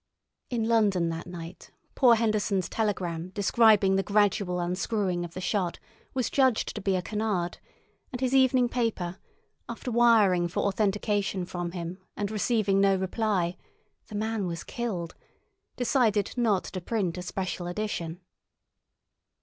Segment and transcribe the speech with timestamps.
[0.49, 5.77] In London that night poor Henderson's telegram describing the gradual unscrewing of the shot
[6.15, 7.59] was judged to be a canard,
[8.11, 9.19] and his evening paper,
[9.69, 16.81] after wiring for authentication from him and receiving no reply—the man was killed—decided not to
[16.81, 18.21] print a special edition.